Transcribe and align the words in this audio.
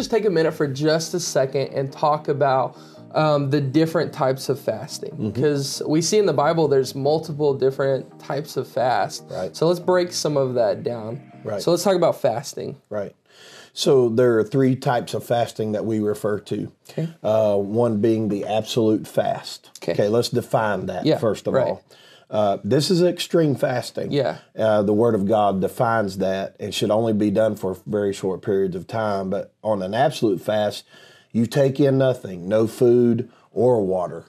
just 0.00 0.10
take 0.10 0.24
a 0.24 0.30
minute 0.30 0.52
for 0.54 0.66
just 0.66 1.12
a 1.14 1.20
second 1.20 1.68
and 1.74 1.92
talk 1.92 2.28
about 2.28 2.76
um, 3.14 3.50
the 3.50 3.60
different 3.60 4.12
types 4.12 4.48
of 4.48 4.58
fasting 4.58 5.10
Mm-hmm. 5.10 5.30
because 5.30 5.82
we 5.86 6.00
see 6.00 6.16
in 6.18 6.26
the 6.26 6.32
Bible 6.32 6.68
there's 6.68 6.94
multiple 6.94 7.52
different 7.54 8.18
types 8.20 8.56
of 8.56 8.66
fast. 8.66 9.24
Right. 9.28 9.54
So 9.54 9.66
let's 9.66 9.80
break 9.80 10.12
some 10.12 10.36
of 10.38 10.54
that 10.54 10.82
down. 10.82 11.20
Right. 11.44 11.60
So 11.60 11.70
let's 11.72 11.82
talk 11.82 11.96
about 11.96 12.20
fasting. 12.20 12.80
Right. 12.88 13.14
So 13.72 14.08
there 14.08 14.38
are 14.38 14.44
three 14.44 14.74
types 14.74 15.12
of 15.14 15.24
fasting 15.24 15.72
that 15.72 15.84
we 15.84 16.00
refer 16.00 16.40
to. 16.40 16.72
Okay. 16.90 17.08
Uh, 17.22 17.56
one 17.56 18.00
being 18.00 18.28
the 18.28 18.44
absolute 18.46 19.06
fast. 19.06 19.70
Okay. 19.82 20.08
let's 20.08 20.28
define 20.30 20.86
that 20.86 21.04
Yeah, 21.04 21.18
first 21.18 21.46
of 21.46 21.54
right. 21.54 21.66
all. 21.66 21.82
Uh, 22.30 22.58
this 22.62 22.90
is 22.90 23.02
extreme 23.02 23.56
fasting. 23.56 24.12
Yeah. 24.12 24.38
Uh, 24.56 24.82
the 24.82 24.92
Word 24.94 25.16
of 25.16 25.26
God 25.26 25.60
defines 25.60 26.18
that 26.18 26.54
it 26.60 26.72
should 26.72 26.92
only 26.92 27.12
be 27.12 27.30
done 27.30 27.56
for 27.56 27.76
very 27.86 28.12
short 28.12 28.40
periods 28.40 28.76
of 28.76 28.86
time. 28.86 29.30
But 29.30 29.52
on 29.64 29.82
an 29.82 29.94
absolute 29.94 30.40
fast, 30.40 30.84
you 31.32 31.46
take 31.46 31.80
in 31.80 31.98
nothing, 31.98 32.48
no 32.48 32.68
food 32.68 33.28
or 33.52 33.84
water. 33.84 34.26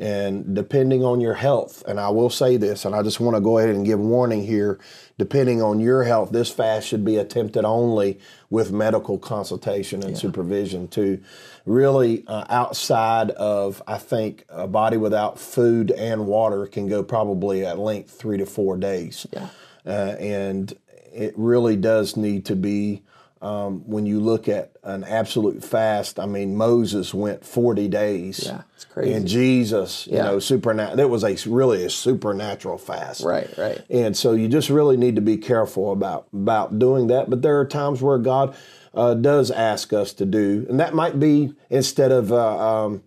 And 0.00 0.54
depending 0.54 1.04
on 1.04 1.20
your 1.20 1.34
health, 1.34 1.84
and 1.86 2.00
I 2.00 2.08
will 2.08 2.30
say 2.30 2.56
this, 2.56 2.86
and 2.86 2.94
I 2.94 3.02
just 3.02 3.20
want 3.20 3.36
to 3.36 3.40
go 3.42 3.58
ahead 3.58 3.74
and 3.74 3.84
give 3.84 4.00
warning 4.00 4.42
here 4.42 4.80
depending 5.18 5.60
on 5.60 5.78
your 5.78 6.04
health, 6.04 6.30
this 6.32 6.50
fast 6.50 6.88
should 6.88 7.04
be 7.04 7.18
attempted 7.18 7.66
only 7.66 8.18
with 8.48 8.72
medical 8.72 9.18
consultation 9.18 10.02
and 10.02 10.16
supervision 10.16 10.88
to 10.88 11.20
really 11.66 12.24
uh, 12.26 12.46
outside 12.48 13.30
of, 13.32 13.82
I 13.86 13.98
think, 13.98 14.46
a 14.48 14.66
body 14.66 14.96
without 14.96 15.38
food 15.38 15.90
and 15.90 16.26
water 16.26 16.66
can 16.66 16.88
go 16.88 17.02
probably 17.02 17.66
at 17.66 17.78
length 17.78 18.10
three 18.10 18.38
to 18.38 18.46
four 18.46 18.78
days. 18.78 19.26
Yeah. 19.30 19.48
Uh, 19.84 20.16
and 20.18 20.74
it 21.12 21.34
really 21.36 21.76
does 21.76 22.16
need 22.16 22.46
to 22.46 22.56
be 22.56 23.02
um, 23.42 23.80
when 23.86 24.04
you 24.06 24.20
look 24.20 24.48
at 24.48 24.72
an 24.82 25.02
absolute 25.04 25.64
fast. 25.64 26.18
I 26.20 26.26
mean, 26.26 26.56
Moses 26.56 27.14
went 27.14 27.44
40 27.44 27.88
days. 27.88 28.42
Yeah, 28.44 28.62
it's 28.74 28.84
crazy. 28.84 29.12
And 29.14 29.26
Jesus, 29.26 30.06
you 30.06 30.18
know, 30.18 30.38
supernatural. 30.38 30.96
That 30.96 31.08
was 31.08 31.24
a 31.24 31.36
really 31.48 31.84
a 31.84 31.90
supernatural 31.90 32.76
fast. 32.78 33.22
Right, 33.24 33.48
right. 33.56 33.80
And 33.88 34.16
so 34.16 34.32
you 34.32 34.48
just 34.48 34.68
really 34.68 34.96
need 34.96 35.14
to 35.16 35.22
be 35.22 35.36
careful 35.38 35.92
about 35.92 36.26
about 36.32 36.78
doing 36.78 37.06
that. 37.08 37.30
But 37.30 37.42
there 37.42 37.58
are 37.60 37.64
times 37.66 38.02
where 38.02 38.18
God 38.18 38.54
uh, 38.94 39.14
does 39.14 39.50
ask 39.50 39.92
us 39.92 40.12
to 40.14 40.26
do, 40.26 40.66
and 40.68 40.78
that 40.80 40.94
might 40.94 41.18
be 41.18 41.54
instead 41.70 42.12
of 42.12 42.32
uh, 42.32 42.84
um, 42.84 43.02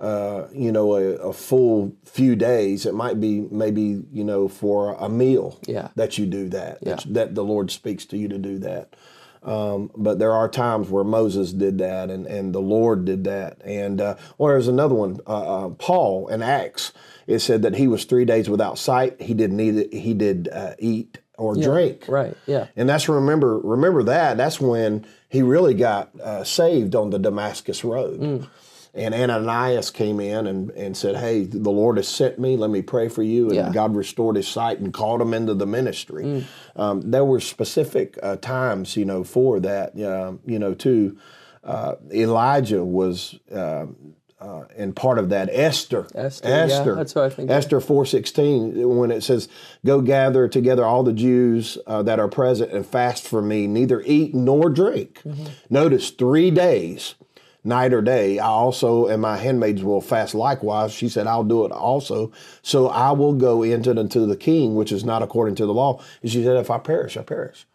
uh, 0.00 0.46
you 0.52 0.72
know 0.72 0.94
a, 0.94 1.04
a 1.28 1.32
full 1.32 1.92
few 2.04 2.34
days, 2.34 2.86
it 2.86 2.94
might 2.94 3.20
be 3.20 3.40
maybe 3.52 4.02
you 4.12 4.24
know 4.24 4.48
for 4.48 4.94
a 4.98 5.08
meal 5.08 5.58
Yeah. 5.66 5.88
that 5.94 6.18
you 6.18 6.26
do 6.26 6.48
that 6.48 6.80
that, 6.80 7.04
that 7.14 7.34
the 7.34 7.44
Lord 7.44 7.70
speaks 7.70 8.04
to 8.06 8.16
you 8.16 8.26
to 8.28 8.38
do 8.38 8.58
that. 8.60 8.94
Um, 9.42 9.90
but 9.96 10.18
there 10.18 10.32
are 10.32 10.48
times 10.48 10.90
where 10.90 11.04
Moses 11.04 11.52
did 11.52 11.78
that, 11.78 12.10
and, 12.10 12.26
and 12.26 12.54
the 12.54 12.60
Lord 12.60 13.06
did 13.06 13.24
that, 13.24 13.62
and 13.64 14.00
uh, 14.00 14.16
or 14.36 14.52
there's 14.52 14.68
another 14.68 14.94
one, 14.94 15.18
uh, 15.26 15.66
uh, 15.66 15.68
Paul 15.70 16.28
in 16.28 16.42
Acts. 16.42 16.92
It 17.26 17.38
said 17.38 17.62
that 17.62 17.76
he 17.76 17.88
was 17.88 18.04
three 18.04 18.24
days 18.24 18.50
without 18.50 18.78
sight. 18.78 19.20
He 19.22 19.32
didn't 19.32 19.60
eat. 19.60 19.94
He 19.94 20.12
did 20.12 20.48
uh, 20.52 20.74
eat 20.78 21.18
or 21.38 21.54
drink. 21.54 22.04
Right. 22.06 22.36
Yeah. 22.46 22.66
And 22.76 22.88
that's 22.88 23.08
remember 23.08 23.58
remember 23.58 24.02
that 24.04 24.36
that's 24.36 24.60
when 24.60 25.06
he 25.28 25.42
really 25.42 25.74
got 25.74 26.18
uh, 26.20 26.44
saved 26.44 26.94
on 26.94 27.10
the 27.10 27.18
Damascus 27.18 27.82
road. 27.82 28.20
Mm. 28.20 28.48
And 28.92 29.14
Ananias 29.14 29.90
came 29.90 30.18
in 30.18 30.46
and, 30.46 30.70
and 30.70 30.96
said, 30.96 31.16
Hey, 31.16 31.44
the 31.44 31.70
Lord 31.70 31.96
has 31.96 32.08
sent 32.08 32.38
me. 32.38 32.56
Let 32.56 32.70
me 32.70 32.82
pray 32.82 33.08
for 33.08 33.22
you. 33.22 33.46
And 33.46 33.54
Yeah. 33.54 33.68
Mm. 33.68 33.72
God 33.72 33.94
restored 33.96 34.36
his 34.36 34.48
sight 34.48 34.80
and 34.80 34.92
called 34.92 35.22
him 35.22 35.32
into 35.32 35.54
the 35.54 35.66
ministry. 35.66 36.46
Um, 36.76 37.10
there 37.10 37.24
were 37.24 37.40
specific 37.40 38.18
uh, 38.22 38.36
times, 38.36 38.96
you 38.96 39.04
know, 39.04 39.22
for 39.22 39.60
that. 39.60 40.00
Um, 40.00 40.40
you 40.44 40.58
know, 40.58 40.74
too. 40.74 41.18
Uh, 41.62 41.96
Elijah 42.12 42.82
was 42.84 43.38
uh, 43.54 43.86
uh, 44.40 44.64
and 44.76 44.96
part 44.96 45.18
of 45.18 45.28
that. 45.28 45.50
Esther, 45.52 46.06
Esther, 46.14 46.48
yeah, 46.48 46.94
that's 46.94 47.14
what 47.14 47.24
I 47.24 47.30
think. 47.30 47.50
Esther 47.50 47.80
four 47.80 48.06
sixteen, 48.06 48.96
when 48.96 49.10
it 49.10 49.22
says, 49.22 49.48
"Go 49.84 50.00
gather 50.00 50.48
together 50.48 50.84
all 50.84 51.02
the 51.02 51.12
Jews 51.12 51.76
uh, 51.86 52.02
that 52.04 52.18
are 52.18 52.28
present 52.28 52.72
and 52.72 52.86
fast 52.86 53.28
for 53.28 53.42
me, 53.42 53.66
neither 53.66 54.00
eat 54.06 54.34
nor 54.34 54.70
drink." 54.70 55.20
Mm-hmm. 55.26 55.44
Notice 55.68 56.08
three 56.10 56.50
days, 56.50 57.16
night 57.64 57.92
or 57.92 58.02
day. 58.02 58.38
I 58.38 58.46
also 58.46 59.06
and 59.06 59.20
my 59.22 59.36
handmaids 59.36 59.82
will 59.82 60.00
fast 60.00 60.34
likewise. 60.34 60.92
She 60.92 61.08
said, 61.08 61.26
"I'll 61.26 61.44
do 61.44 61.64
it 61.64 61.72
also." 61.72 62.32
So 62.62 62.88
I 62.88 63.12
will 63.12 63.34
go 63.34 63.62
into 63.62 63.90
unto 63.98 64.26
the 64.26 64.36
king, 64.36 64.74
which 64.74 64.92
is 64.92 65.04
not 65.04 65.22
according 65.22 65.54
to 65.56 65.66
the 65.66 65.74
law. 65.74 66.00
And 66.22 66.30
she 66.30 66.42
said, 66.44 66.56
"If 66.56 66.70
I 66.70 66.78
perish, 66.78 67.16
I 67.16 67.22
perish." 67.22 67.66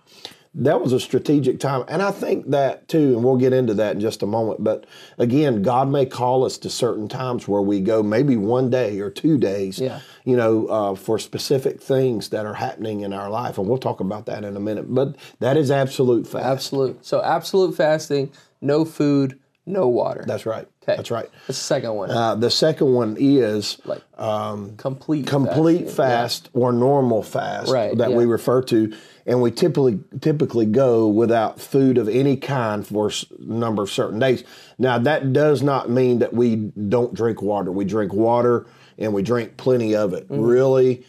that 0.57 0.79
was 0.81 0.93
a 0.93 0.99
strategic 1.01 1.59
time. 1.59 1.83
And 1.89 2.01
I 2.01 2.11
think 2.11 2.51
that 2.51 2.87
too, 2.87 3.13
and 3.15 3.25
we'll 3.25 3.35
get 3.35 3.51
into 3.51 3.73
that 3.73 3.95
in 3.95 3.99
just 3.99 4.23
a 4.23 4.25
moment. 4.25 4.63
But 4.63 4.85
again, 5.17 5.61
God 5.63 5.89
may 5.89 6.05
call 6.05 6.45
us 6.45 6.57
to 6.59 6.69
certain 6.69 7.09
times 7.09 7.45
where 7.45 7.61
we 7.61 7.81
go 7.81 8.01
maybe 8.01 8.37
one 8.37 8.69
day 8.69 9.01
or 9.01 9.09
two 9.09 9.37
days, 9.37 9.79
Yeah. 9.79 9.99
you 10.23 10.37
know, 10.37 10.67
uh, 10.67 10.95
for 10.95 11.19
specific 11.19 11.81
things 11.81 12.29
that 12.29 12.45
are 12.45 12.53
happening 12.53 13.01
in 13.01 13.11
our 13.11 13.29
life. 13.29 13.57
And 13.57 13.67
we'll 13.67 13.77
talk 13.79 13.99
about 13.99 14.27
that 14.27 14.45
in 14.45 14.55
a 14.55 14.61
minute. 14.61 14.85
But 14.95 15.15
that 15.41 15.57
is 15.57 15.69
absolute 15.69 16.25
fact. 16.25 16.45
Absolute. 16.45 17.05
So 17.05 17.21
absolute 17.21 17.75
fasting, 17.75 18.31
no 18.61 18.85
food, 18.85 19.37
no 19.65 19.87
water. 19.87 20.23
That's 20.27 20.45
right. 20.45 20.67
Okay. 20.83 20.95
That's 20.95 21.09
right. 21.09 21.27
the 21.47 21.53
second 21.53 21.95
one. 21.95 22.11
Uh, 22.11 22.35
the 22.35 22.51
second 22.51 22.93
one 22.93 23.17
is 23.19 23.79
like 23.85 24.01
complete 24.77 25.25
complete 25.25 25.85
fasting. 25.85 25.95
fast 25.95 26.49
or 26.53 26.71
normal 26.71 27.23
fast 27.23 27.71
Right, 27.71 27.97
that 27.97 28.11
we 28.13 28.25
refer 28.25 28.61
to, 28.63 28.95
and 29.25 29.41
we 29.41 29.49
typically 29.49 29.99
typically 30.21 30.67
go 30.67 31.07
without 31.07 31.59
food 31.59 31.97
of 31.97 32.07
any 32.07 32.37
kind 32.37 32.85
for 32.85 33.09
a 33.09 33.13
number 33.39 33.81
of 33.81 33.89
certain 33.89 34.19
days. 34.19 34.43
Now 34.77 34.99
that 34.99 35.33
does 35.33 35.63
not 35.63 35.89
mean 35.89 36.19
that 36.19 36.33
we 36.33 36.55
don't 36.55 37.13
drink 37.13 37.41
water. 37.41 37.71
We 37.71 37.85
drink 37.85 38.13
water 38.13 38.67
and 38.97 39.13
we 39.13 39.23
drink 39.23 39.57
plenty 39.57 39.95
of 39.95 40.13
it. 40.13 40.29
Mm-hmm. 40.29 40.41
Really. 40.41 41.05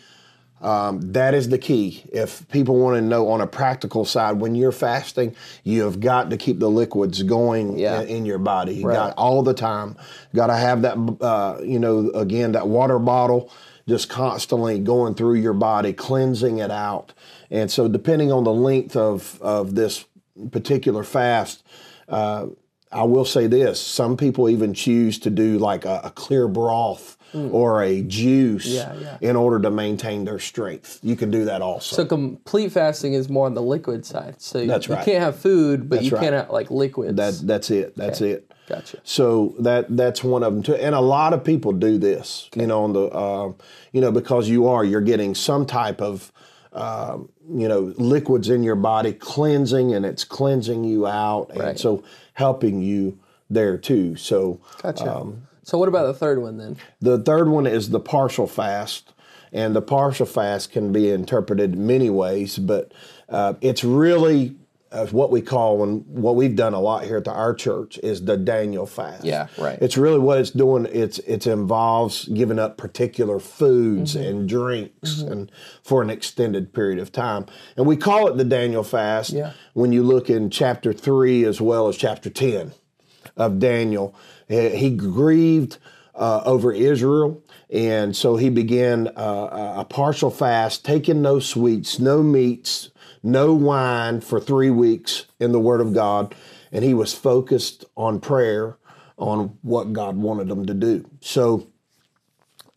Um, 0.63 1.13
that 1.13 1.35
is 1.35 1.49
the 1.51 1.59
key. 1.59 2.05
If 2.13 2.49
people 2.49 2.77
want 2.79 2.97
to 2.97 3.03
know 3.03 3.29
on 3.29 3.41
a 3.43 3.47
practical 3.47 4.05
side, 4.07 4.41
when 4.41 4.55
you're 4.55 4.73
fasting, 4.73 5.35
you 5.65 5.83
have 5.83 6.01
got 6.01 6.31
to 6.31 6.37
keep 6.39 6.59
the 6.59 6.71
liquids 6.71 7.23
going 7.23 7.79
Yeah. 7.79 8.01
in, 8.01 8.09
in 8.09 8.27
your 8.27 8.39
body. 8.39 8.75
You 8.77 8.87
Right. 8.87 8.95
got 8.95 9.15
all 9.19 9.43
the 9.43 9.53
time. 9.55 9.97
Got 10.35 10.47
to 10.47 10.55
have 10.57 10.83
that, 10.83 10.97
uh, 11.21 11.59
you 11.63 11.79
know, 11.79 12.11
again, 12.15 12.53
that 12.53 12.69
water 12.69 12.99
bottle 12.99 13.51
just 13.87 14.09
constantly 14.09 14.79
going 14.79 15.15
through 15.15 15.35
your 15.35 15.53
body, 15.53 15.93
cleansing 15.93 16.59
it 16.59 16.71
out. 16.71 17.13
And 17.51 17.71
so, 17.71 17.87
depending 17.87 18.33
on 18.33 18.43
the 18.45 18.53
length 18.53 18.97
of, 18.97 19.39
of 19.43 19.75
this 19.75 20.07
particular 20.51 21.05
fast, 21.05 21.63
uh, 22.09 22.47
I 22.93 23.03
will 23.05 23.25
say 23.25 23.47
this 23.47 23.81
some 23.81 24.17
people 24.17 24.49
even 24.49 24.73
choose 24.75 25.19
to 25.21 25.31
do 25.31 25.59
like 25.59 25.85
a, 25.85 26.01
a 26.05 26.11
clear 26.11 26.49
broth 26.49 27.17
or 27.35 27.83
a 27.83 28.01
juice 28.03 28.67
Mm. 28.67 28.75
Yeah, 28.75 28.95
yeah. 29.21 29.29
in 29.31 29.37
order 29.37 29.59
to 29.61 29.71
maintain 29.71 30.25
their 30.25 30.39
strength. 30.39 31.01
You 31.03 31.17
can 31.17 31.31
do 31.31 31.45
that 31.45 31.61
also. 31.61 31.97
So 31.97 32.07
complete 32.07 32.73
fasting 32.73 33.13
is 33.13 33.29
more 33.29 33.45
on 33.45 33.53
the 33.53 33.61
liquid 33.61 34.07
side. 34.07 34.41
So 34.41 34.59
you, 34.61 34.69
That's 34.69 34.89
you 34.89 34.95
can't 34.97 35.21
have 35.23 35.37
food, 35.37 35.91
but 35.91 35.97
That's 35.97 36.07
you 36.07 36.13
right. 36.13 36.23
can't 36.23 36.35
have 36.35 36.49
like 36.51 36.71
liquids. 36.71 37.17
that, 37.17 37.47
that's 37.47 37.71
it. 37.71 37.95
That's 37.95 38.23
Okay. 38.23 38.31
it. 38.33 38.53
Gotcha. 38.69 38.99
So 39.05 39.55
that 39.61 39.95
that's 39.97 40.25
one 40.25 40.43
of 40.43 40.53
them 40.55 40.63
too, 40.63 40.75
and 40.75 40.95
a 40.95 41.01
lot 41.01 41.33
of 41.35 41.45
people 41.45 41.71
do 41.73 41.99
this. 41.99 42.49
You 42.57 42.67
know, 42.67 42.83
on 42.85 42.95
the 42.95 43.03
uh, 43.05 43.53
you 43.93 44.01
know 44.01 44.11
because 44.11 44.49
you 44.49 44.67
are 44.67 44.83
you're 44.85 45.01
getting 45.03 45.35
some 45.37 45.67
type 45.67 46.01
of 46.01 46.33
um, 46.73 47.29
you 47.49 47.69
know 47.69 47.93
liquids 47.97 48.49
in 48.49 48.63
your 48.63 48.77
body 48.77 49.13
cleansing, 49.13 49.93
and 49.95 50.05
it's 50.05 50.25
cleansing 50.25 50.85
you 50.85 51.07
out, 51.07 51.51
and 51.51 51.61
Right. 51.61 51.79
so 51.79 52.03
helping 52.35 52.83
you 52.83 53.19
there 53.51 53.79
too. 53.79 54.17
So 54.17 54.61
Gotcha. 54.83 55.17
um, 55.17 55.43
so 55.63 55.79
what 55.79 55.89
about 55.89 56.07
the 56.07 56.15
third 56.15 56.41
one 56.41 56.59
then? 56.59 56.77
the 57.01 57.19
third 57.19 57.49
one 57.49 57.67
is 57.67 57.91
the 57.91 58.01
partial 58.01 58.47
fast, 58.47 59.13
and 59.53 59.75
the 59.75 59.83
partial 59.83 60.27
fast 60.27 60.73
can 60.73 60.93
be 60.93 61.11
interpreted 61.11 61.77
many 61.79 62.11
ways, 62.11 62.59
but 62.59 62.93
uh, 63.29 63.55
it's 63.61 63.83
really 63.85 64.57
uh, 64.97 65.07
what 65.09 65.31
we 65.31 65.41
call 65.43 65.83
and 65.83 66.05
what 66.07 66.37
we've 66.37 66.57
done 66.57 66.75
a 66.75 66.81
lot 66.81 67.05
here 67.05 67.19
at 67.19 67.25
the, 67.25 67.33
our 67.33 67.55
church 67.55 67.99
is 67.99 68.25
the 68.25 68.37
Daniel 68.37 68.87
fast. 68.87 69.25
Yeah, 69.25 69.49
right. 69.59 69.79
It's 69.81 69.97
really 69.97 70.19
what 70.19 70.39
it's 70.39 70.51
doing. 70.51 70.87
It's 70.91 71.19
it 71.21 71.47
involves 71.47 72.25
giving 72.27 72.59
up 72.59 72.77
particular 72.77 73.39
foods 73.39 74.15
Mm-hmm. 74.17 74.29
and 74.29 74.49
drinks 74.49 75.21
and 75.21 75.51
for 75.83 76.03
an 76.03 76.11
extended 76.11 76.73
period 76.73 76.99
of 76.99 77.13
time, 77.13 77.47
and 77.77 77.87
we 77.87 77.97
call 77.97 78.29
it 78.29 78.37
the 78.37 78.45
Daniel 78.45 78.83
fast. 78.83 79.31
Yeah. 79.31 79.53
When 79.75 79.93
you 79.93 80.03
look 80.03 80.31
in 80.31 80.51
chapter 80.51 80.93
three 80.93 81.45
as 81.45 81.61
well 81.61 81.89
as 81.89 81.97
chapter 81.97 82.31
ten 82.31 82.73
of 83.37 83.59
Daniel. 83.59 84.15
He 84.49 84.71
he 84.77 84.91
grieved 84.91 85.79
uh, 86.15 86.43
over 86.45 86.73
Israel, 86.73 87.43
and 87.69 88.17
so 88.17 88.37
he 88.37 88.49
began 88.49 89.09
uh, 89.09 89.75
a 89.79 89.85
partial 89.85 90.31
fast, 90.31 90.85
taking 90.85 91.21
no 91.21 91.41
sweets, 91.41 91.99
no 91.99 92.23
meats, 92.23 92.91
no 93.23 93.55
wine 93.55 94.21
for 94.21 94.41
three 94.41 94.71
weeks 94.71 95.27
in 95.41 95.53
the 95.53 95.61
Word 95.61 95.81
of 95.81 95.95
God, 95.95 96.35
and 96.73 96.85
he 96.85 96.95
was 96.95 97.15
focused 97.15 97.85
on 97.97 98.21
prayer, 98.21 98.77
on 99.17 99.59
what 99.63 99.93
God 99.93 100.17
wanted 100.17 100.51
him 100.51 100.67
to 100.67 100.75
do. 100.75 101.09
So 101.21 101.69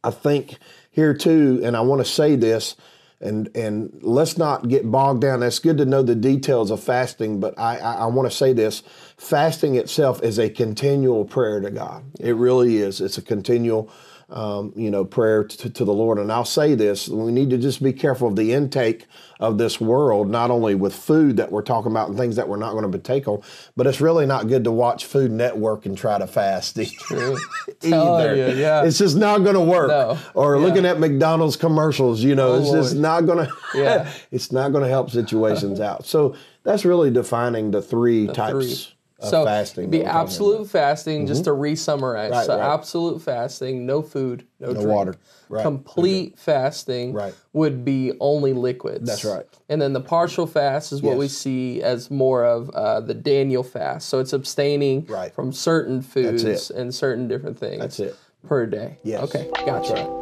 I 0.03 0.11
think 0.11 0.57
here 0.91 1.13
too, 1.13 1.61
and 1.63 1.75
I 1.75 1.81
want 1.81 1.99
to 1.99 2.11
say 2.11 2.35
this, 2.35 2.75
and 3.21 3.49
and 3.55 3.99
let's 4.01 4.37
not 4.37 4.69
get 4.69 4.89
bogged 4.89 5.21
down. 5.21 5.41
That's 5.41 5.59
good 5.59 5.77
to 5.79 5.85
know 5.85 6.01
the 6.01 6.15
details 6.15 6.71
of 6.71 6.81
fasting, 6.81 7.39
but 7.39 7.57
I 7.59 7.77
I, 7.77 7.93
I 7.95 8.05
want 8.05 8.29
to 8.29 8.35
say 8.35 8.53
this: 8.53 8.81
fasting 9.17 9.75
itself 9.75 10.23
is 10.23 10.39
a 10.39 10.49
continual 10.49 11.25
prayer 11.25 11.59
to 11.59 11.69
God. 11.69 12.05
It 12.19 12.35
really 12.35 12.77
is. 12.77 13.01
It's 13.01 13.17
a 13.17 13.21
continual 13.21 13.91
um, 14.31 14.73
you 14.75 14.91
know, 14.91 15.05
prayer 15.05 15.43
to, 15.43 15.69
to, 15.69 15.85
the 15.85 15.93
Lord. 15.93 16.19
And 16.19 16.31
I'll 16.31 16.45
say 16.45 16.75
this: 16.75 17.07
we 17.07 17.31
need 17.31 17.49
to 17.49 17.57
just 17.57 17.81
be 17.81 17.93
careful 17.93 18.27
of 18.27 18.35
the 18.35 18.53
intake 18.53 19.07
of 19.39 19.57
this 19.57 19.79
world, 19.79 20.29
not 20.29 20.51
only 20.51 20.75
with 20.75 20.93
food 20.93 21.37
that 21.37 21.51
we're 21.51 21.61
talking 21.61 21.91
about 21.91 22.09
and 22.09 22.17
things 22.17 22.35
that 22.35 22.47
we're 22.47 22.57
not 22.57 22.73
going 22.73 22.91
to 22.91 22.97
take 22.99 23.27
on, 23.27 23.41
but 23.75 23.87
it's 23.87 24.01
really 24.01 24.25
not 24.25 24.47
good 24.47 24.65
to 24.65 24.71
watch 24.71 25.05
Food 25.05 25.31
Network 25.31 25.85
and 25.85 25.97
try 25.97 26.17
to 26.17 26.27
fast 26.27 26.77
either. 26.77 27.37
either. 27.81 28.35
You, 28.35 28.59
yeah. 28.59 28.83
It's 28.83 28.97
just 28.97 29.15
not 29.15 29.39
going 29.39 29.55
to 29.55 29.61
work. 29.61 29.87
No. 29.87 30.17
Or 30.33 30.57
yeah. 30.57 30.65
looking 30.65 30.85
at 30.85 30.99
McDonald's 30.99 31.55
commercials, 31.55 32.21
you 32.21 32.35
know, 32.35 32.49
Oh, 32.53 32.61
it's 32.61 32.71
just 32.71 32.95
not 32.95 33.25
going 33.25 33.45
to. 33.45 33.53
Yeah. 33.73 34.11
it's 34.31 34.51
not 34.51 34.71
going 34.71 34.83
to 34.83 34.89
help 34.89 35.09
situations 35.09 35.79
out. 35.79 36.05
So 36.05 36.35
that's 36.63 36.85
really 36.85 37.11
defining 37.11 37.71
the 37.71 37.81
three 37.81 38.27
types. 38.27 38.51
three. 38.51 38.95
So 39.21 39.45
fasting. 39.45 39.89
be 39.89 39.99
we're 39.99 40.03
talking 40.05 40.19
absolute 40.21 40.69
fasting, 40.69 41.27
just 41.27 41.43
to 41.43 41.53
re-summarize. 41.53 42.31
Right, 42.31 42.45
so 42.45 42.57
right. 42.57 42.73
absolute 42.73 43.21
fasting, 43.21 43.85
no 43.85 44.01
food, 44.01 44.45
no, 44.59 44.67
No 44.67 44.73
drink. 44.73 44.87
water. 44.87 45.15
Right. 45.49 45.63
Complete 45.63 46.37
fasting 46.37 47.13
Right. 47.13 47.33
would 47.53 47.83
be 47.83 48.13
only 48.19 48.53
liquids. 48.53 49.07
That's 49.07 49.25
right. 49.25 49.45
And 49.67 49.81
then 49.81 49.93
the 49.93 50.01
partial 50.01 50.47
fast 50.47 50.91
is 50.93 51.01
what 51.01 51.17
we 51.17 51.27
see 51.27 51.81
as 51.81 52.09
more 52.09 52.45
of 52.45 52.69
uh, 52.69 53.01
the 53.01 53.13
Daniel 53.13 53.63
fast. 53.63 54.07
So 54.09 54.19
it's 54.19 54.31
abstaining 54.33 55.07
from 55.33 55.51
certain 55.51 56.01
foods 56.01 56.69
and 56.71 56.93
certain 56.93 57.27
different 57.27 57.59
things. 57.59 57.79
That's 57.79 57.99
it. 57.99 58.15
Per 58.47 58.65
day. 58.67 58.97
Yes. 59.03 59.23
Okay, 59.23 59.49
gotcha. 59.65 60.18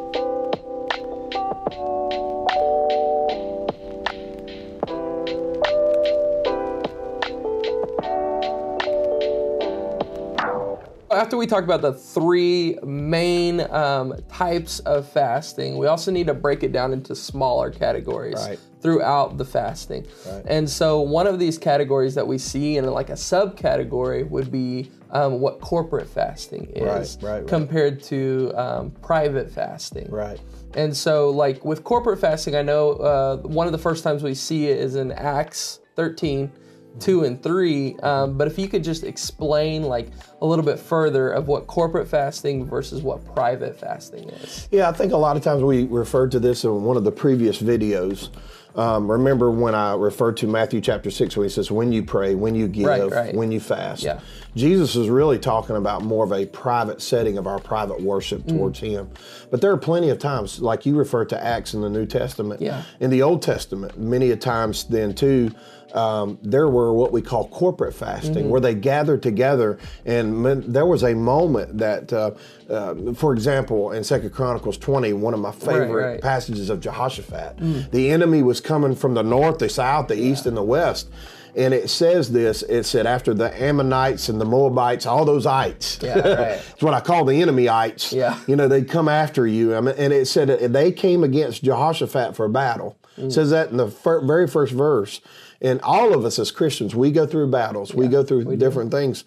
After 11.18 11.36
we 11.36 11.48
talk 11.48 11.64
about 11.64 11.82
the 11.82 11.94
three 11.94 12.78
main 12.86 13.62
um, 13.72 14.14
types 14.30 14.80
of 14.82 15.10
fasting, 15.10 15.80
we 15.80 15.88
also 15.88 16.12
need 16.12 16.28
to 16.28 16.36
break 16.36 16.62
it 16.62 16.72
down 16.72 16.94
into 16.94 17.16
smaller 17.16 17.72
categories 17.72 18.36
Right. 18.36 18.60
throughout 18.82 19.40
the 19.40 19.44
fasting. 19.46 20.06
Right. 20.28 20.44
And 20.46 20.70
so, 20.70 21.02
one 21.02 21.26
of 21.26 21.40
these 21.40 21.58
categories 21.58 22.14
that 22.14 22.28
we 22.28 22.38
see 22.38 22.78
in 22.78 22.86
like 22.86 23.10
a 23.10 23.14
subcategory 23.14 24.30
would 24.30 24.52
be 24.52 24.92
um, 25.10 25.40
what 25.42 25.60
corporate 25.60 26.08
fasting 26.08 26.70
is 26.76 27.18
Right, 27.24 27.32
right, 27.40 27.48
compared 27.48 28.04
to 28.04 28.54
um, 28.56 28.92
private 29.02 29.50
fasting. 29.50 30.12
Right. 30.12 30.40
And 30.76 30.96
so, 30.96 31.32
like 31.32 31.66
with 31.66 31.84
corporate 31.84 32.22
fasting, 32.22 32.56
I 32.56 32.62
know 32.62 32.92
uh, 32.92 33.38
one 33.38 33.66
of 33.66 33.72
the 33.72 33.80
first 33.80 34.04
times 34.04 34.22
we 34.22 34.36
see 34.36 34.68
it 34.68 34.78
is 34.78 34.94
in 34.96 35.12
Acts 35.14 35.80
13, 35.96 36.52
2 37.00 37.24
and 37.24 37.42
3. 37.42 37.96
Um, 38.00 38.38
but 38.38 38.48
if 38.48 38.58
you 38.60 38.68
could 38.68 38.84
just 38.84 39.04
explain, 39.04 39.84
like, 39.84 40.10
a 40.42 40.46
little 40.46 40.66
bit 40.66 40.80
further 40.80 41.30
of 41.32 41.48
what 41.48 41.68
corporate 41.68 42.08
fasting 42.08 42.66
versus 42.66 43.02
what 43.02 43.24
private 43.34 43.80
fasting 43.80 44.30
is. 44.30 44.68
Yeah, 44.72 44.90
I 44.90 44.92
think 44.92 45.12
a 45.14 45.18
lot 45.18 45.38
of 45.38 45.44
times 45.44 45.64
we 45.64 45.86
referred 45.86 46.32
to 46.32 46.40
this 46.40 46.64
in 46.64 46.84
one 46.84 46.98
of 46.98 47.04
the 47.04 47.12
previous 47.12 47.62
videos. 47.62 48.30
Um, 48.76 49.10
remember 49.10 49.50
when 49.50 49.74
I 49.74 49.96
referred 49.96 50.38
to 50.38 50.48
Matthew 50.48 50.82
chapter 50.82 51.10
6 51.10 51.36
when 51.36 51.46
he 51.46 51.50
says, 51.50 51.72
when 51.72 51.92
you 51.92 52.04
pray, 52.04 52.36
when 52.36 52.54
you 52.54 52.68
give, 52.68 52.86
Right, 52.86 53.10
right. 53.12 53.34
when 53.36 53.52
you 53.52 53.60
fast. 53.60 54.04
Yeah. 54.04 54.20
Jesus 54.56 54.96
is 54.96 55.10
really 55.10 55.40
talking 55.40 55.76
about 55.76 56.04
more 56.04 56.24
of 56.24 56.32
a 56.32 56.46
private 56.46 57.02
setting 57.02 57.40
of 57.40 57.48
our 57.48 57.58
private 57.58 58.00
worship 58.02 58.44
Mm. 58.44 58.50
towards 58.50 58.78
him. 58.80 59.10
But 59.50 59.62
there 59.62 59.72
are 59.72 59.78
plenty 59.78 60.10
of 60.10 60.20
times, 60.20 60.62
like 60.62 60.86
you 60.86 60.96
referred 60.96 61.30
to 61.30 61.44
Acts 61.44 61.74
in 61.74 61.82
the 61.82 61.90
New 61.90 62.06
Testament. 62.06 62.62
Yeah. 62.62 62.84
In 63.00 63.10
the 63.10 63.24
Old 63.24 63.42
Testament, 63.42 64.00
many 64.00 64.30
a 64.30 64.36
times 64.36 64.84
then 64.84 65.16
too, 65.16 65.50
um, 65.98 66.38
there 66.44 66.68
were 66.68 66.94
what 66.94 67.12
we 67.12 67.22
call 67.22 67.48
corporate 67.50 67.94
fasting, 67.96 68.36
Mm-hmm. 68.36 68.50
where 68.50 68.62
they 68.62 68.76
gathered 68.76 69.24
together, 69.24 69.78
and 70.06 70.44
men- 70.44 70.64
there 70.68 70.86
was 70.86 71.04
a 71.04 71.14
moment 71.16 71.78
that, 71.80 72.14
uh, 72.14 72.32
uh, 72.70 73.14
for 73.14 73.34
example, 73.34 73.92
in 73.92 74.04
Second 74.04 74.32
Chronicles 74.32 74.78
20, 74.78 75.14
one 75.14 75.34
of 75.34 75.40
my 75.40 75.52
favorite 75.52 75.92
right. 76.12 76.20
Mm. 76.20 76.22
passages 76.22 76.70
of 76.70 76.80
Jehoshaphat, 76.82 77.92
the 77.92 78.10
enemy 78.12 78.44
was 78.44 78.62
coming 78.62 78.96
from 78.96 79.14
the 79.16 79.24
north, 79.24 79.58
the 79.60 79.70
south, 79.70 80.08
the 80.08 80.20
east, 80.20 80.46
and 80.46 80.56
the 80.56 80.64
west. 80.64 81.10
And 81.56 81.74
it 81.74 81.90
says 81.90 82.32
this. 82.32 82.62
It 82.62 82.84
said 82.84 83.08
after 83.08 83.34
the 83.34 83.50
Ammonites 83.60 84.30
and 84.30 84.40
the 84.40 84.46
Moabites, 84.46 85.08
all 85.08 85.26
those 85.26 85.48
ites. 85.48 85.98
Yeah, 86.04 86.20
right. 86.20 86.62
it's 86.74 86.84
what 86.84 86.94
I 86.94 87.00
call 87.00 87.26
the 87.26 87.42
enemy-ites. 87.42 88.14
Yeah. 88.14 88.38
You 88.46 88.56
know, 88.56 88.68
they'd 88.68 88.88
come 88.88 89.08
after 89.10 89.48
you. 89.48 89.74
And 89.74 89.88
it 90.14 90.28
said 90.28 90.50
they 90.72 90.92
came 90.92 91.24
against 91.24 91.64
Jehoshaphat 91.64 92.36
for 92.36 92.48
battle. 92.48 92.96
Mm. 93.18 93.28
It 93.28 93.32
says 93.32 93.50
that 93.50 93.72
in 93.72 93.78
the 93.78 93.88
fir- 93.88 94.24
very 94.24 94.48
first 94.48 94.72
verse. 94.74 95.20
And 95.62 95.82
all 95.82 96.14
of 96.14 96.26
us 96.26 96.40
as 96.40 96.52
Christians, 96.52 96.96
we 96.96 97.12
go 97.12 97.26
through 97.26 97.50
battles. 97.50 97.94
we 97.94 98.08
go 98.08 98.24
through 98.24 98.56
different 98.58 98.92
things. 98.92 99.24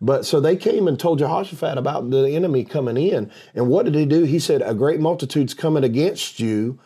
But 0.00 0.26
so 0.26 0.40
they 0.40 0.56
came 0.56 0.86
and 0.88 0.98
told 0.98 1.18
Jehoshaphat 1.18 1.78
about 1.78 2.10
the 2.10 2.28
enemy 2.28 2.64
coming 2.64 2.96
in. 2.96 3.30
And 3.54 3.68
what 3.68 3.84
did 3.84 3.94
he 3.94 4.04
do? 4.04 4.24
He 4.24 4.38
said, 4.38 4.60
A 4.62 4.74
great 4.74 5.00
multitude's 5.00 5.54
coming 5.54 5.84
against 5.84 6.40
you. 6.40 6.78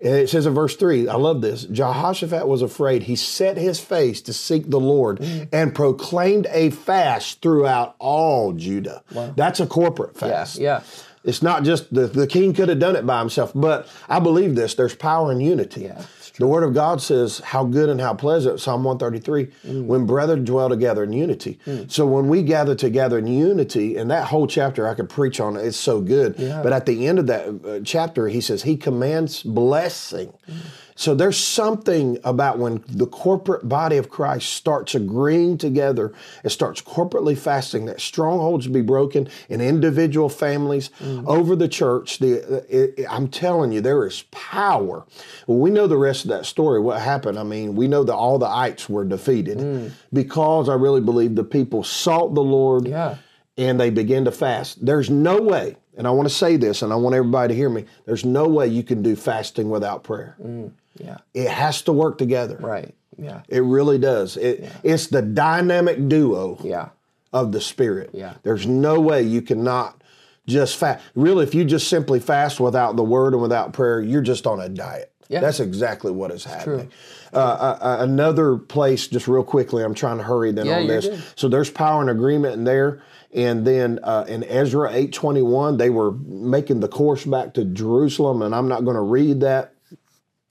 And 0.00 0.14
it 0.14 0.28
says 0.30 0.46
in 0.46 0.54
verse 0.54 0.76
3, 0.76 1.08
I 1.08 1.16
love 1.16 1.40
this. 1.40 1.64
Jehoshaphat 1.64 2.46
was 2.46 2.62
afraid. 2.62 3.04
He 3.04 3.16
set 3.16 3.56
his 3.56 3.80
face 3.80 4.20
to 4.22 4.32
seek 4.32 4.70
the 4.70 4.78
Lord 4.78 5.18
mm. 5.18 5.48
and 5.52 5.74
proclaimed 5.74 6.46
a 6.50 6.70
fast 6.70 7.42
throughout 7.42 7.96
all 7.98 8.52
Judah. 8.52 9.02
That's 9.34 9.58
a 9.58 9.66
corporate 9.66 10.12
Yeah, 10.14 10.28
fast. 10.28 10.58
yeah. 10.58 10.82
It's 11.24 11.42
not 11.42 11.62
just 11.64 11.92
the, 11.92 12.06
the 12.06 12.26
king 12.26 12.54
could 12.54 12.68
have 12.68 12.78
done 12.78 12.96
it 12.96 13.06
by 13.06 13.18
himself, 13.20 13.52
but 13.54 13.88
I 14.08 14.18
believe 14.20 14.54
this 14.54 14.74
there's 14.74 14.94
power 14.94 15.32
in 15.32 15.40
unity. 15.40 15.82
Yeah, 15.82 16.02
The 16.38 16.46
word 16.46 16.62
of 16.62 16.72
God 16.74 17.02
says 17.02 17.38
how 17.40 17.64
good 17.64 17.88
and 17.88 18.00
how 18.00 18.14
pleasant, 18.14 18.60
Psalm 18.60 18.84
133, 18.84 19.46
Mm. 19.68 19.86
when 19.86 20.06
brethren 20.06 20.44
dwell 20.44 20.68
together 20.68 21.02
in 21.02 21.12
unity. 21.12 21.58
So 21.88 22.06
when 22.06 22.28
we 22.28 22.42
gather 22.42 22.74
together 22.74 23.18
in 23.18 23.26
unity, 23.26 23.96
and 23.96 24.10
that 24.10 24.28
whole 24.28 24.46
chapter 24.46 24.86
I 24.88 24.94
could 24.94 25.08
preach 25.08 25.40
on, 25.40 25.56
it's 25.56 25.76
so 25.76 26.00
good. 26.00 26.36
But 26.38 26.72
at 26.72 26.86
the 26.86 27.06
end 27.06 27.18
of 27.18 27.26
that 27.26 27.48
uh, 27.48 27.80
chapter, 27.84 28.28
he 28.28 28.40
says 28.40 28.62
he 28.62 28.76
commands 28.76 29.42
blessing. 29.42 30.32
Mm. 30.48 30.54
So 30.98 31.14
there's 31.14 31.38
something 31.38 32.18
about 32.24 32.58
when 32.58 32.82
the 32.88 33.06
corporate 33.06 33.68
body 33.68 33.98
of 33.98 34.10
Christ 34.10 34.52
starts 34.54 34.96
agreeing 34.96 35.56
together, 35.56 36.12
it 36.42 36.48
starts 36.48 36.82
corporately 36.82 37.38
fasting, 37.38 37.84
that 37.84 38.00
strongholds 38.00 38.66
be 38.66 38.82
broken 38.82 39.28
in 39.48 39.60
individual 39.60 40.28
families 40.28 40.90
mm. 40.98 41.24
over 41.28 41.54
the 41.54 41.68
church. 41.68 42.18
The 42.18 42.64
it, 42.68 42.98
it- 42.98 43.06
I'm 43.08 43.28
telling 43.28 43.70
you, 43.70 43.80
there 43.80 44.04
is 44.08 44.24
power. 44.32 45.06
Well, 45.46 45.58
we 45.58 45.70
know 45.70 45.86
the 45.86 45.96
rest 45.96 46.24
of 46.24 46.30
that 46.30 46.46
story. 46.46 46.80
What 46.80 47.00
happened? 47.00 47.38
I 47.38 47.44
mean, 47.44 47.76
we 47.76 47.86
know 47.86 48.02
that 48.02 48.16
all 48.16 48.40
the 48.40 48.48
ites 48.48 48.88
were 48.88 49.04
defeated 49.04 49.58
mm. 49.58 49.92
because 50.12 50.68
I 50.68 50.74
really 50.74 51.00
believe 51.00 51.36
the 51.36 51.44
people 51.44 51.84
sought 51.84 52.34
the 52.34 52.42
Lord 52.42 52.88
Yeah. 52.88 53.18
and 53.56 53.78
they 53.78 53.90
begin 53.90 54.24
to 54.24 54.32
fast. 54.32 54.84
There's 54.84 55.10
no 55.10 55.40
way, 55.40 55.76
and 55.96 56.08
I 56.08 56.10
want 56.10 56.28
to 56.28 56.34
say 56.34 56.56
this, 56.56 56.82
and 56.82 56.92
I 56.92 56.96
want 56.96 57.14
everybody 57.14 57.54
to 57.54 57.56
hear 57.56 57.70
me. 57.70 57.84
There's 58.04 58.24
no 58.24 58.48
way 58.48 58.66
you 58.66 58.82
can 58.82 59.00
do 59.00 59.14
fasting 59.14 59.70
without 59.70 60.02
prayer. 60.02 60.36
Mm. 60.42 60.72
Yeah. 60.98 61.18
It 61.34 61.48
has 61.48 61.82
to 61.82 61.92
work 61.92 62.18
together. 62.18 62.56
Right. 62.60 62.94
Yeah. 63.16 63.42
It 63.48 63.60
really 63.62 63.98
does. 63.98 64.36
It, 64.36 64.64
It's 64.82 65.08
the 65.08 65.22
dynamic 65.22 66.08
duo 66.08 66.58
Yeah. 66.62 66.90
of 67.32 67.52
the 67.52 67.60
Spirit. 67.60 68.10
Yeah. 68.12 68.34
There's 68.42 68.66
no 68.66 69.00
way 69.00 69.22
you 69.22 69.42
cannot 69.42 70.02
just 70.46 70.76
fast. 70.76 71.04
Really, 71.14 71.44
if 71.44 71.54
you 71.54 71.64
just 71.64 71.88
simply 71.88 72.20
fast 72.20 72.60
without 72.60 72.96
the 72.96 73.02
Word 73.04 73.32
and 73.34 73.42
without 73.42 73.72
prayer, 73.72 74.00
you're 74.00 74.22
just 74.22 74.46
on 74.46 74.60
a 74.60 74.68
diet. 74.68 75.12
Yeah. 75.28 75.40
That's 75.40 75.60
exactly 75.60 76.10
what 76.10 76.30
is 76.30 76.44
happening. 76.44 76.90
Uh, 77.34 77.36
uh, 77.36 77.78
uh, 77.82 77.96
another 78.00 78.56
place, 78.56 79.08
just 79.08 79.28
real 79.28 79.42
quickly, 79.44 79.84
I'm 79.84 79.92
trying 79.92 80.16
to 80.16 80.22
hurry 80.24 80.52
then 80.52 80.64
Yeah, 80.64 80.78
on 80.78 80.86
this. 80.86 81.06
good. 81.06 81.22
So 81.36 81.48
there's 81.48 81.68
power 81.68 82.00
and 82.00 82.08
agreement 82.08 82.54
in 82.54 82.64
there. 82.64 83.02
And 83.34 83.66
then 83.66 83.98
uh, 84.02 84.24
in 84.26 84.42
Ezra 84.44 84.90
8:21, 84.90 85.76
they 85.76 85.90
were 85.90 86.12
making 86.12 86.80
the 86.80 86.88
course 86.88 87.26
back 87.26 87.52
to 87.54 87.64
Jerusalem, 87.66 88.40
and 88.40 88.54
I'm 88.54 88.68
not 88.68 88.84
going 88.84 88.94
to 88.96 89.02
read 89.02 89.40
that. 89.40 89.74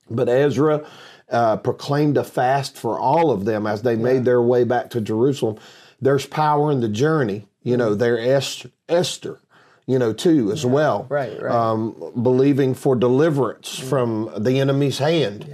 But 0.10 0.30
Ezra 0.30 0.86
uh, 1.30 1.58
proclaimed 1.58 2.18
a 2.18 2.24
fast 2.24 2.78
for 2.78 3.00
all 3.00 3.32
of 3.32 3.46
them 3.46 3.68
as 3.68 3.82
they 3.82 3.96
made 3.96 4.26
their 4.26 4.42
way 4.42 4.64
back 4.64 4.90
to 4.92 5.02
Jerusalem. 5.02 5.58
There's 6.02 6.26
power 6.26 6.72
in 6.72 6.82
the 6.82 6.90
journey. 6.90 7.48
You 7.64 7.76
know, 7.76 7.96
there 7.96 8.18
Esther, 8.18 8.72
Esther, 8.88 9.40
you 9.86 10.00
know, 10.00 10.14
too, 10.14 10.52
as 10.52 10.66
well. 10.66 11.06
Right, 11.10 11.42
right. 11.42 11.54
Um, 11.54 12.14
believing 12.22 12.74
for 12.74 12.96
deliverance 12.96 13.78
from 13.78 14.32
the 14.38 14.60
enemy's 14.60 15.00
hand. 15.00 15.50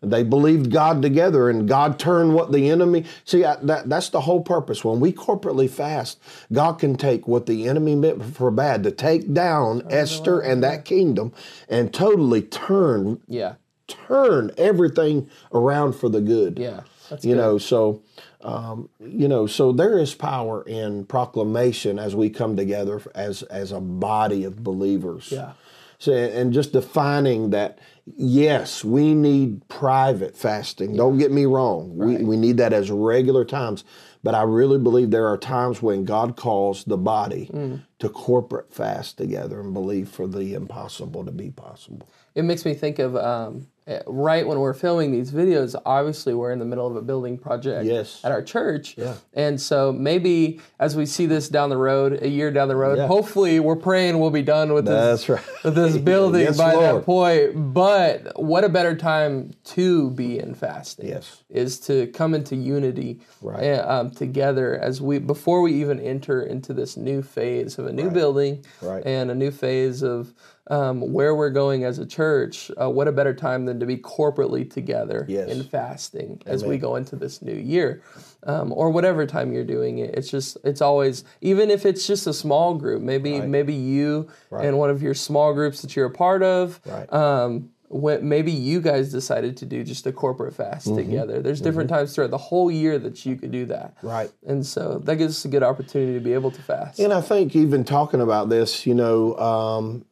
They 0.00 0.22
believed 0.22 0.70
God 0.70 1.02
together, 1.02 1.50
and 1.50 1.68
God 1.68 1.98
turned 1.98 2.32
what 2.32 2.52
the 2.52 2.70
enemy. 2.70 3.04
See, 3.24 3.44
I, 3.44 3.56
that, 3.56 3.88
that's 3.88 4.10
the 4.10 4.20
whole 4.20 4.40
purpose. 4.42 4.84
When 4.84 5.00
we 5.00 5.12
corporately 5.12 5.68
fast, 5.68 6.20
God 6.52 6.74
can 6.74 6.96
take 6.96 7.26
what 7.26 7.46
the 7.46 7.66
enemy 7.68 7.96
meant 7.96 8.24
for 8.24 8.50
bad 8.50 8.84
to 8.84 8.92
take 8.92 9.34
down 9.34 9.82
Esther 9.90 10.40
and 10.40 10.62
that 10.62 10.84
kingdom 10.84 11.32
and 11.68 11.92
totally 11.92 12.42
turn 12.42 13.20
Yeah. 13.26 13.54
Turn 13.88 14.52
everything 14.56 15.28
around 15.52 15.94
for 15.94 16.08
the 16.08 16.20
good. 16.20 16.58
Yeah. 16.58 16.80
That's 17.10 17.24
You 17.24 17.34
good. 17.34 17.40
know, 17.40 17.58
so 17.58 18.02
um, 18.42 18.88
you 19.00 19.26
know, 19.26 19.46
so 19.46 19.72
there 19.72 19.98
is 19.98 20.14
power 20.14 20.62
in 20.62 21.04
proclamation 21.06 21.98
as 21.98 22.14
we 22.14 22.30
come 22.30 22.56
together 22.56 23.00
as 23.14 23.42
as 23.44 23.72
a 23.72 23.80
body 23.80 24.44
of 24.44 24.62
believers. 24.62 25.30
Yeah. 25.32 25.52
So, 26.00 26.12
and 26.12 26.52
just 26.52 26.72
defining 26.72 27.50
that, 27.50 27.80
yes, 28.16 28.84
we 28.84 29.14
need 29.14 29.66
private 29.66 30.36
fasting. 30.36 30.94
Don't 30.94 31.18
get 31.18 31.32
me 31.32 31.44
wrong. 31.44 31.96
We, 31.96 32.18
we 32.18 32.36
need 32.36 32.58
that 32.58 32.72
as 32.72 32.88
regular 32.88 33.44
times. 33.44 33.82
But 34.22 34.36
I 34.36 34.42
really 34.42 34.78
believe 34.78 35.10
there 35.10 35.26
are 35.26 35.36
times 35.36 35.82
when 35.82 36.04
God 36.04 36.36
calls 36.36 36.84
the 36.84 36.96
body 36.96 37.50
Mm. 37.52 37.82
to 37.98 38.08
corporate 38.08 38.72
fast 38.72 39.16
together 39.18 39.58
and 39.60 39.74
believe 39.74 40.08
for 40.08 40.28
the 40.28 40.54
impossible 40.54 41.24
to 41.24 41.32
be 41.32 41.50
possible. 41.50 42.08
It 42.36 42.42
makes 42.42 42.64
me 42.64 42.74
think 42.74 43.00
of 43.00 43.16
um, 43.16 43.66
right 44.06 44.46
when 44.46 44.60
we're 44.60 44.74
filming 44.74 45.12
these 45.12 45.30
videos. 45.30 45.74
Obviously, 45.86 46.34
we're 46.34 46.52
in 46.52 46.58
the 46.58 46.64
middle 46.64 46.86
of 46.86 46.96
a 46.96 47.02
building 47.02 47.38
project 47.38 47.84
Yes. 47.86 48.20
at 48.24 48.32
our 48.32 48.42
church, 48.42 48.96
Yeah. 48.98 49.14
and 49.34 49.60
so 49.60 49.92
maybe 49.92 50.60
as 50.78 50.96
we 50.96 51.06
see 51.06 51.26
this 51.26 51.48
down 51.48 51.70
the 51.70 51.76
road, 51.76 52.18
a 52.22 52.28
year 52.28 52.50
down 52.50 52.68
the 52.68 52.76
road, 52.76 52.98
Yeah. 52.98 53.06
hopefully 53.06 53.60
we're 53.60 53.76
praying 53.76 54.18
we'll 54.18 54.30
be 54.30 54.42
done 54.42 54.72
with 54.72 54.84
this 54.86 55.28
right. 55.28 55.40
with 55.64 55.74
this 55.74 55.96
building 56.10 56.42
Yes, 56.42 56.58
by 56.58 56.74
that 56.76 57.04
point. 57.04 57.72
But 57.74 58.32
what 58.40 58.64
a 58.64 58.68
better 58.68 58.94
time 58.96 59.52
to 59.76 60.10
be 60.10 60.38
in 60.38 60.54
fasting 60.54 61.08
Yes. 61.08 61.42
is 61.50 61.80
to 61.80 62.06
come 62.08 62.34
into 62.34 62.56
unity 62.56 63.20
Right. 63.42 63.62
eh, 63.64 63.78
um, 63.78 64.10
together 64.10 64.78
as 64.78 65.00
we 65.00 65.18
before 65.18 65.62
we 65.62 65.72
even 65.74 65.98
enter 66.00 66.42
into 66.42 66.72
this 66.72 66.96
new 66.96 67.22
phase 67.22 67.78
of 67.78 67.86
a 67.86 67.92
new 67.92 68.10
building 68.10 68.64
Right. 68.82 69.02
and 69.06 69.30
a 69.30 69.34
new 69.34 69.50
phase 69.50 70.02
of 70.02 70.32
um, 70.68 71.12
where 71.12 71.34
we're 71.34 71.50
going 71.50 71.84
as 71.84 71.98
a 71.98 72.06
church. 72.06 72.70
Uh, 72.80 72.90
what 72.90 73.08
a 73.08 73.12
better 73.12 73.34
time 73.34 73.64
than 73.64 73.80
to 73.80 73.86
be 73.86 73.96
corporately 73.96 74.68
together 74.70 75.24
Yes. 75.28 75.48
in 75.48 75.64
fasting 75.64 76.40
as 76.46 76.64
we 76.64 76.78
go 76.78 76.96
into 76.96 77.16
this 77.16 77.40
new 77.42 77.54
year, 77.54 78.02
um, 78.44 78.72
or 78.72 78.90
whatever 78.90 79.26
time 79.26 79.52
you're 79.52 79.64
doing 79.64 79.98
it. 79.98 80.14
It's 80.14 80.30
just 80.30 80.56
it's 80.64 80.80
always 80.80 81.24
even 81.40 81.70
if 81.70 81.86
it's 81.86 82.06
just 82.06 82.26
a 82.26 82.34
small 82.34 82.74
group. 82.74 83.02
Maybe 83.02 83.40
maybe 83.40 83.74
you 83.74 84.28
and 84.52 84.78
one 84.78 84.90
of 84.90 85.02
your 85.02 85.14
small 85.14 85.52
groups 85.54 85.82
that 85.82 85.96
you're 85.96 86.06
a 86.06 86.10
part 86.10 86.42
of. 86.42 86.80
Right. 86.84 87.12
Um, 87.12 87.70
what 87.90 88.22
maybe 88.22 88.52
you 88.52 88.82
guys 88.82 89.10
decided 89.10 89.56
to 89.56 89.64
do 89.64 89.82
just 89.82 90.06
a 90.06 90.12
corporate 90.12 90.52
fast 90.54 90.88
Mm-hmm. 90.88 90.96
together. 90.98 91.40
There's 91.40 91.62
different 91.62 91.88
times 91.88 92.14
throughout 92.14 92.30
the 92.30 92.36
whole 92.36 92.70
year 92.70 92.98
that 92.98 93.24
you 93.24 93.34
could 93.36 93.50
do 93.50 93.64
that. 93.64 93.96
Right. 94.02 94.30
And 94.46 94.66
so 94.66 94.98
that 95.04 95.16
gives 95.16 95.38
us 95.38 95.44
a 95.46 95.48
good 95.48 95.62
opportunity 95.62 96.12
to 96.12 96.20
be 96.20 96.34
able 96.34 96.50
to 96.50 96.60
fast. 96.60 96.98
And 97.00 97.14
I 97.14 97.22
think 97.22 97.56
even 97.56 97.84
talking 97.84 98.20
about 98.20 98.50
this, 98.50 98.84
you 98.86 98.94
know, 98.94 99.34
um, 99.38 100.04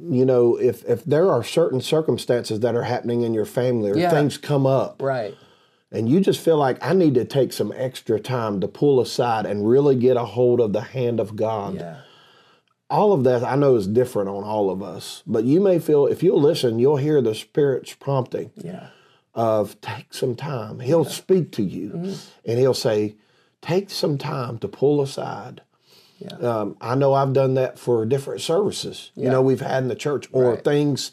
you 0.00 0.24
know, 0.24 0.56
if 0.56 0.84
if 0.88 1.04
there 1.04 1.30
are 1.30 1.42
certain 1.42 1.80
circumstances 1.80 2.60
that 2.60 2.74
are 2.74 2.84
happening 2.84 3.22
in 3.22 3.34
your 3.34 3.44
family 3.44 3.90
or 3.90 3.96
Yeah. 3.96 4.10
things 4.10 4.38
come 4.38 4.66
up, 4.66 5.02
Right. 5.02 5.34
and 5.90 6.08
you 6.08 6.20
just 6.20 6.40
feel 6.40 6.56
like 6.56 6.84
I 6.84 6.92
need 6.94 7.14
to 7.14 7.24
take 7.24 7.52
some 7.52 7.72
extra 7.76 8.20
time 8.20 8.60
to 8.60 8.68
pull 8.68 9.00
aside 9.00 9.46
and 9.46 9.68
really 9.68 9.96
get 9.96 10.16
a 10.16 10.24
hold 10.24 10.60
of 10.60 10.72
the 10.72 10.80
hand 10.82 11.18
of 11.20 11.36
God. 11.36 11.74
Yeah. 11.76 11.96
All 12.90 13.12
of 13.12 13.24
that 13.24 13.44
I 13.44 13.54
know 13.56 13.76
is 13.76 13.86
different 13.86 14.28
on 14.30 14.44
all 14.44 14.70
of 14.70 14.82
us, 14.82 15.22
but 15.26 15.44
you 15.44 15.60
may 15.60 15.78
feel 15.78 16.06
if 16.06 16.22
you'll 16.22 16.40
listen, 16.40 16.78
you'll 16.78 16.96
hear 16.96 17.20
the 17.20 17.34
Spirit's 17.34 17.92
prompting 17.94 18.50
Yeah. 18.56 18.86
of 19.34 19.78
take 19.82 20.14
some 20.14 20.34
time. 20.34 20.80
He'll 20.80 21.04
speak 21.04 21.52
to 21.52 21.62
you 21.62 21.90
Mm-hmm. 21.90 22.12
and 22.50 22.58
he'll 22.58 22.72
say, 22.74 23.16
take 23.60 23.90
some 23.90 24.16
time 24.16 24.56
to 24.58 24.68
pull 24.68 25.02
aside. 25.02 25.60
Yeah. 26.18 26.34
Um, 26.36 26.76
I 26.80 26.94
know 26.94 27.14
I've 27.14 27.32
done 27.32 27.54
that 27.54 27.78
for 27.78 28.04
different 28.04 28.40
services, 28.40 29.10
you 29.14 29.28
know, 29.30 29.40
we've 29.42 29.60
had 29.60 29.82
in 29.84 29.88
the 29.88 29.94
church 29.94 30.28
or 30.32 30.50
Right. 30.54 30.64
things, 30.64 31.12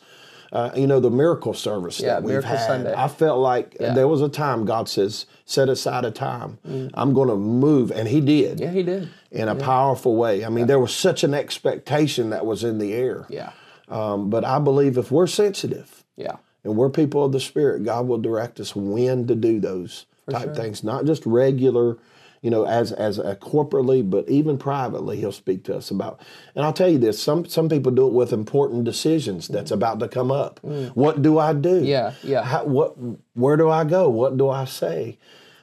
uh, 0.52 0.72
you 0.76 0.88
know, 0.88 1.00
the 1.00 1.12
miracle 1.12 1.54
service 1.54 2.00
Yeah, 2.00 2.08
that 2.16 2.24
we've 2.24 2.30
Miracle 2.32 2.50
had. 2.52 2.68
Sunday. 2.68 2.94
I 2.96 3.08
felt 3.08 3.40
like 3.40 3.78
Yeah. 3.80 3.94
there 3.94 4.08
was 4.08 4.22
a 4.22 4.30
time 4.30 4.66
God 4.66 4.90
says, 4.90 5.26
set 5.46 5.70
aside 5.70 6.06
a 6.06 6.12
time. 6.12 6.58
I'm 6.96 7.14
going 7.14 7.30
to 7.30 7.36
move. 7.36 7.92
And 7.92 8.08
He 8.08 8.20
did 8.22 8.58
Mm. 8.58 8.62
Yeah, 8.62 8.72
he 8.72 8.84
did. 8.84 9.10
in 9.32 9.48
a 9.48 9.56
powerful 9.56 10.16
way. 10.16 10.44
I 10.44 10.50
mean, 10.50 10.66
there 10.68 10.80
was 10.80 10.94
such 10.94 11.24
an 11.24 11.34
expectation 11.36 12.32
that 12.32 12.46
was 12.46 12.64
in 12.64 12.80
the 12.80 12.94
air. 12.94 13.26
Yeah. 13.30 13.52
Um, 13.90 14.30
but 14.32 14.44
I 14.44 14.58
believe 14.60 14.98
if 14.98 15.12
we're 15.12 15.28
sensitive, 15.28 16.04
Yeah. 16.18 16.38
and 16.64 16.76
we're 16.76 16.90
people 16.90 17.24
of 17.26 17.32
the 17.32 17.40
Spirit, 17.40 17.84
God 17.84 18.08
will 18.08 18.18
direct 18.18 18.60
us 18.60 18.76
when 18.76 19.28
to 19.28 19.36
do 19.36 19.60
those 19.60 20.06
type 20.32 20.56
things, 20.56 20.84
not 20.84 21.06
just 21.06 21.24
regular, 21.28 21.98
you 22.42 22.50
know, 22.50 22.66
as 22.66 22.92
as 22.92 23.18
a 23.18 23.36
corporately, 23.36 24.08
but 24.08 24.28
even 24.30 24.58
privately, 24.58 25.18
He'll 25.18 25.32
speak 25.32 25.64
to 25.66 25.76
us 25.76 25.92
about. 25.92 26.22
And 26.56 26.66
I'll 26.66 26.74
tell 26.74 26.90
you 26.90 26.98
this: 26.98 27.22
some 27.22 27.46
some 27.46 27.70
people 27.70 27.92
do 27.92 28.08
it 28.08 28.14
with 28.14 28.34
important 28.34 28.84
decisions 28.84 29.48
that's 29.48 29.72
about 29.72 30.00
to 30.00 30.08
come 30.08 30.32
up. 30.32 30.60
What 30.64 31.22
do 31.22 31.40
I 31.40 31.54
do? 31.54 31.82
Mm. 31.82 31.88
Yeah, 31.88 32.14
yeah. 32.24 32.44
How, 32.44 32.66
what? 32.66 32.96
Where 33.34 33.58
do 33.58 33.70
I 33.70 33.84
go? 33.84 34.10
What 34.10 34.38
do 34.38 34.50
I 34.50 34.66
say? 34.66 35.18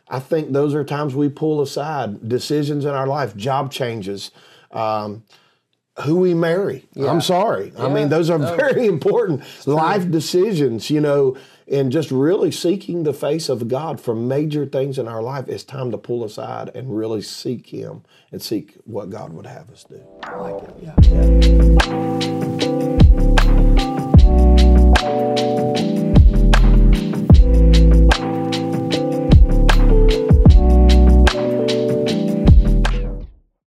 I 0.08 0.18
think 0.18 0.52
those 0.52 0.74
are 0.74 0.84
times 0.84 1.14
we 1.14 1.28
pull 1.28 1.62
aside 1.62 2.28
decisions 2.28 2.84
in 2.84 2.90
our 2.90 3.06
life, 3.06 3.34
job 3.36 3.72
changes. 3.72 4.30
Um, 4.70 5.24
who 6.00 6.16
we 6.16 6.34
marry. 6.34 6.87
I'm 6.96 7.20
sorry. 7.20 7.72
I 7.78 7.88
mean, 7.88 8.08
those 8.08 8.30
are 8.30 8.38
very 8.38 8.87
important 8.96 9.42
life 9.66 10.11
decisions, 10.11 10.90
you 10.90 11.00
know, 11.00 11.37
and 11.70 11.92
just 11.92 12.11
really 12.11 12.50
seeking 12.50 13.02
the 13.02 13.12
face 13.12 13.49
of 13.49 13.68
God 13.68 14.00
for 14.00 14.14
major 14.14 14.66
things 14.66 14.99
in 14.99 15.06
our 15.06 15.22
life. 15.22 15.49
It's 15.49 15.64
time 15.64 15.90
to 15.90 15.99
pull 15.99 16.25
aside 16.25 16.70
and 16.75 16.96
really 16.96 17.22
seek 17.22 17.66
Him 17.66 18.04
and 18.30 18.40
seek 18.40 18.76
what 18.84 19.11
God 19.11 19.32
would 19.32 19.46
have 19.46 19.70
us 19.70 19.84
do. 19.84 20.02
I 20.22 20.37
like 20.37 20.62
it. 20.64 20.75
Yeah. 20.82 22.71